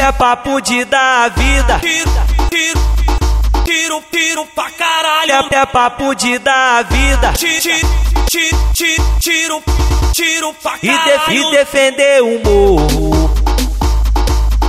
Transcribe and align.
é 0.00 0.12
papo 0.12 0.60
de 0.60 0.84
dar 0.84 1.30
vida. 1.30 1.78
Tiro, 1.80 2.10
tiro, 2.50 2.80
tiro, 3.64 4.02
tiro 4.10 4.46
pra 4.54 4.70
caralho. 4.70 5.32
É, 5.52 5.56
é 5.56 5.66
papo 5.66 6.14
de 6.14 6.38
dar 6.38 6.84
vida. 6.84 7.32
Tiro, 7.34 7.60
tiro, 7.60 8.56
tiro, 8.74 9.04
tiro, 9.20 9.62
tiro 10.12 10.54
pra 10.62 10.72
E, 10.82 10.86
caralho. 10.88 11.32
e 11.34 11.50
defender 11.52 12.22
o 12.22 12.42
morro. 12.42 13.30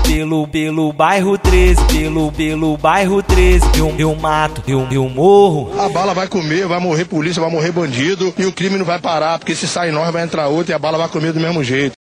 Pelo, 0.04 0.46
pelo 0.46 0.92
bairro 0.92 1.38
13, 1.38 1.82
pelo, 1.86 2.32
pelo 2.34 2.76
bairro 2.78 3.24
13. 3.24 3.66
Eu, 3.78 3.96
eu 3.98 4.14
mato, 4.16 4.62
eu, 4.68 4.86
eu 4.92 5.08
morro. 5.08 5.72
A 5.80 5.88
bala 5.88 6.14
vai 6.14 6.28
comer, 6.28 6.68
vai 6.68 6.80
morrer 6.82 7.06
polícia, 7.06 7.42
vai 7.42 7.50
morrer 7.50 7.72
bandido 7.72 8.34
e 8.38 8.46
o 8.46 8.52
crime 8.52 8.78
não 8.78 8.84
vai 8.86 9.00
parar, 9.00 9.40
porque 9.40 9.56
se 9.56 9.66
sai 9.68 9.90
nós 9.92 10.12
vai 10.12 10.24
entrar 10.24 10.48
outro 10.50 10.74
e 10.74 10.76
a 10.76 10.80
bala 10.80 10.98
vai 10.98 11.08
comer 11.08 11.32
do 11.32 11.40
mesmo 11.40 11.64
jeito. 11.64 11.94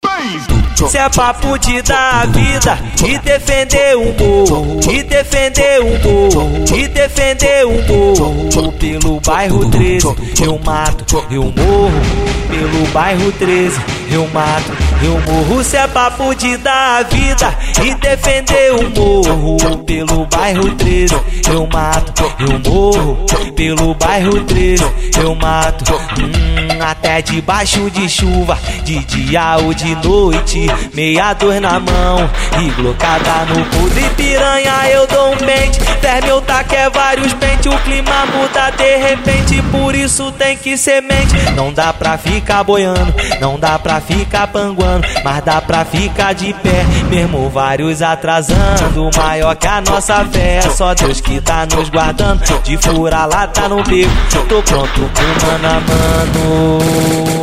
Se 0.89 0.97
é 0.97 1.09
papo 1.09 1.59
de 1.59 1.83
dar 1.83 2.27
vida 2.29 2.79
e 3.05 3.19
defender 3.19 3.97
o 3.97 4.15
morro, 4.15 4.81
e 4.91 5.03
defender 5.03 5.81
o 5.81 5.99
morro, 6.09 6.65
e 6.75 6.89
defender 6.89 7.67
o 7.67 7.73
morro. 7.73 8.73
Pelo 8.79 9.21
bairro 9.21 9.69
13, 9.71 10.07
eu 10.43 10.59
mato, 10.65 11.27
eu 11.31 11.43
morro. 11.43 12.01
Pelo 12.49 12.87
bairro 12.93 13.33
13, 13.33 13.81
eu 14.11 14.29
mato, 14.29 14.73
eu 15.03 15.21
morro. 15.21 15.63
Se 15.63 15.77
é 15.77 15.87
papo 15.87 16.35
de 16.35 16.57
dar 16.59 17.05
vida 17.05 17.55
e 17.85 17.95
defender 17.95 18.73
o 18.75 18.91
morro. 18.91 19.79
Pelo 19.85 20.27
bairro 20.27 20.75
13, 20.75 21.15
eu 21.53 21.67
mato, 21.73 22.35
eu 22.41 22.71
morro. 22.71 23.27
Pelo 23.55 23.95
bairro 23.95 24.45
13, 24.45 24.85
eu 25.21 25.35
mato. 25.35 25.95
Hum, 25.95 26.83
até 26.83 27.23
debaixo 27.23 27.91
de 27.91 28.09
chuva, 28.09 28.59
de 28.85 28.99
dia 29.05 29.57
ou 29.59 29.75
de 29.75 29.95
noite, 29.97 30.67
meia 30.95 31.33
dor 31.35 31.61
na 31.61 31.81
mão 31.81 32.31
e 32.61 32.71
glocada 32.81 33.47
no 33.47 33.65
podre 33.67 34.09
piranha. 34.17 34.89
Eu 34.91 35.07
dou 35.07 35.33
um 35.33 35.37
pente, 35.37 35.81
verme 36.09 36.29
eu 36.29 36.41
taque 36.41 36.75
é 36.75 36.89
vários 36.89 37.35
pente. 37.35 37.69
O 37.69 37.79
clima 37.81 38.27
muda 38.27 38.71
de 38.71 38.97
repente, 38.97 39.61
por 39.71 39.95
isso 39.95 40.33
tem 40.33 40.57
que 40.57 40.77
semente. 40.79 41.37
Não 41.55 41.71
dá 41.73 41.93
pra 41.93 42.17
ficar 42.17 42.65
boiando, 42.65 43.15
não 43.41 43.59
dá 43.59 43.79
pra 43.79 44.01
ficar 44.01 44.47
panguando, 44.47 45.07
mas 45.23 45.45
dá 45.45 45.61
pra 45.61 45.85
ficar 45.85 46.33
de 46.33 46.55
pé, 46.55 46.85
mesmo 47.11 47.51
vários 47.51 48.01
atrasando. 48.01 49.11
Maior 49.17 49.55
que 49.55 49.67
a 49.67 49.83
nossa 49.83 50.25
fé, 50.25 50.57
é 50.57 50.63
só 50.63 50.95
Deus 50.95 51.21
que 51.21 51.41
tá 51.41 51.67
nos 51.67 51.91
guardando. 51.91 52.43
De 52.63 52.77
furar 52.79 53.29
lá 53.29 53.47
tá 53.47 53.69
no 53.69 53.83
beco, 53.83 54.11
tô 54.49 54.63
pronto 54.63 55.11
pro 55.13 55.47
mano 55.47 55.69
a 55.69 55.81
mano. 55.81 57.38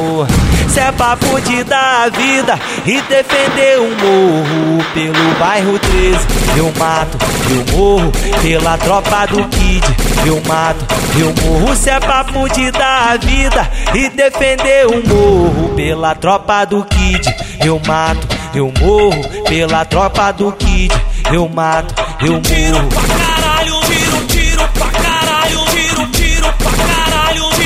Cê 0.76 0.81
é 0.81 0.92
papo 0.92 1.40
de 1.40 1.64
dar 1.64 2.12
vida 2.12 2.59
e 2.86 3.02
defender 3.04 3.80
o 3.80 3.90
morro. 3.95 4.86
Pelo 4.94 5.40
bairro 5.40 5.80
13, 5.80 6.20
eu 6.58 6.73
mato, 6.78 7.18
eu 7.50 7.78
morro. 7.78 8.12
Pela 8.42 8.78
tropa 8.78 9.26
do 9.26 9.42
Kid, 9.48 9.86
eu 10.26 10.42
mato, 10.46 10.86
eu 11.18 11.34
morro. 11.46 11.73
Cê 11.78 11.92
é 11.92 12.00
papo 12.02 12.50
de 12.50 12.72
dar 12.72 13.18
vida 13.20 13.72
e 13.94 14.09
defender 14.09 14.86
o 14.88 15.08
morro. 15.08 15.73
Pela 15.78 16.14
tropa 16.14 16.66
do 16.66 16.84
Kid, 16.84 17.26
eu 17.64 17.81
mato, 17.88 18.28
eu 18.53 18.70
morro. 18.78 19.23
Pela 19.48 19.86
tropa 19.86 20.34
do 20.34 20.52
Kid, 20.52 20.94
eu 21.31 21.48
mato, 21.48 21.96
eu 22.20 22.42
Tiro 22.42 22.76
morro. 22.80 22.90
pra 22.90 23.02
caralho, 23.16 23.80
tiro, 23.80 24.26
tiro 24.28 24.68
pra 24.73 24.88
caralho, 24.88 25.59
tiro, 25.72 26.08
tiro 26.08 26.53
pra 26.58 26.72
caralho, 26.72 27.50
tiro, 27.52 27.56
tiro 27.56 27.64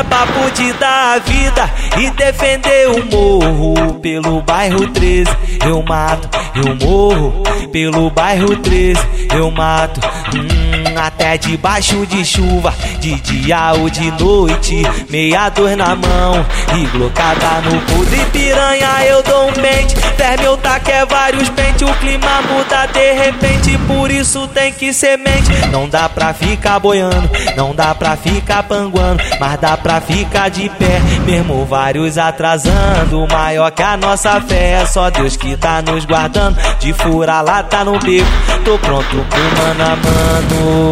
é 0.00 0.04
papo 0.04 0.50
de 0.52 0.72
dar 0.74 1.20
vida 1.20 1.70
e 1.98 2.10
defender 2.10 2.88
o 2.88 3.04
morro. 3.04 3.94
Pelo 4.00 4.40
bairro 4.42 4.86
13, 4.88 5.30
eu 5.66 5.82
mato, 5.82 6.28
eu 6.56 6.74
morro. 6.76 7.42
Pelo 7.70 8.10
bairro 8.10 8.56
13, 8.56 9.00
eu 9.34 9.50
mato. 9.50 10.00
Hum, 10.34 10.69
até 11.00 11.38
debaixo 11.38 12.04
de 12.06 12.24
chuva, 12.24 12.74
de 13.00 13.14
dia 13.20 13.72
ou 13.72 13.88
de 13.88 14.10
noite, 14.12 14.82
meia 15.08 15.48
dor 15.48 15.76
na 15.76 15.96
mão 15.96 16.44
e 16.76 16.86
glocada 16.86 17.60
no 17.62 17.80
podre 17.82 18.24
piranha. 18.32 19.04
Eu 19.06 19.22
dou 19.22 19.48
um 19.48 19.52
pente, 19.52 19.94
verme 20.16 20.44
eu 20.44 20.56
taque 20.56 20.90
é 20.90 21.06
vários 21.06 21.48
pente. 21.48 21.84
O 21.84 21.94
clima 21.94 22.42
muda 22.42 22.86
de 22.86 23.12
repente, 23.12 23.78
por 23.86 24.10
isso 24.10 24.46
tem 24.48 24.72
que 24.72 24.92
semente. 24.92 25.50
Não 25.70 25.88
dá 25.88 26.08
pra 26.08 26.34
ficar 26.34 26.78
boiando, 26.78 27.30
não 27.56 27.74
dá 27.74 27.94
pra 27.94 28.16
ficar 28.16 28.62
panguando, 28.64 29.22
mas 29.38 29.58
dá 29.58 29.76
pra 29.76 30.00
ficar 30.00 30.50
de 30.50 30.68
pé, 30.68 31.00
mesmo 31.24 31.64
vários 31.64 32.18
atrasando. 32.18 33.26
Maior 33.30 33.70
que 33.70 33.82
a 33.82 33.96
nossa 33.96 34.40
fé, 34.40 34.82
é 34.82 34.86
só 34.86 35.10
Deus 35.10 35.36
que 35.36 35.56
tá 35.56 35.80
nos 35.82 36.04
guardando. 36.04 36.58
De 36.78 36.92
furar 36.92 37.44
lá 37.44 37.62
tá 37.62 37.84
no 37.84 37.98
beco, 37.98 38.26
tô 38.64 38.78
pronto 38.78 39.26
pro 39.28 39.40
mano 39.40 39.84
a 39.84 39.96
mano. 39.96 40.89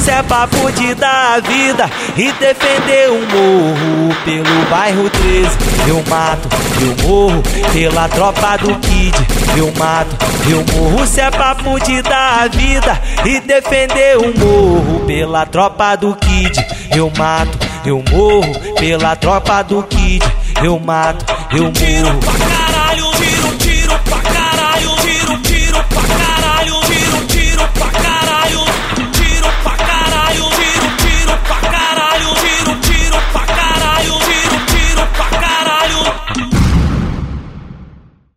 Cê 0.00 0.10
é 0.10 0.22
papo 0.22 0.70
de 0.72 0.94
dar 0.94 1.40
vida 1.42 1.88
e 2.16 2.32
defender 2.32 3.10
o 3.10 3.20
morro. 3.34 4.16
Pelo 4.24 4.66
bairro 4.70 5.08
13, 5.10 5.48
eu 5.88 6.02
mato, 6.08 6.48
eu 6.80 7.06
morro. 7.08 7.42
Pela 7.72 8.08
tropa 8.08 8.56
do 8.58 8.74
Kid, 8.80 9.14
eu 9.56 9.72
mato, 9.78 10.16
eu 10.50 10.64
morro. 10.74 11.06
Cê 11.06 11.20
é 11.20 11.30
papo 11.30 11.78
de 11.80 12.02
dar 12.02 12.48
vida 12.50 13.00
e 13.24 13.40
defender 13.40 14.18
o 14.18 14.36
morro. 14.38 15.00
Pela 15.06 15.46
tropa 15.46 15.94
do 15.96 16.14
Kid, 16.16 16.58
eu 16.96 17.10
mato, 17.16 17.58
eu 17.84 18.02
morro. 18.10 18.74
Pela 18.78 19.14
tropa 19.14 19.62
do 19.62 19.82
Kid, 19.84 20.24
eu 20.62 20.80
mato, 20.80 21.24
eu 21.52 21.70
Tiro 21.70 22.06
morro. 22.08 22.18
pra 22.20 22.32
caralho, 22.46 23.10
tiro, 23.12 23.56
tiro 23.58 23.98
pra 24.04 24.18
caralho, 24.18 24.96
tiro, 24.96 25.38
tiro 25.42 25.84
pra 25.84 26.02
caralho, 26.02 26.18
tiro, 26.18 26.31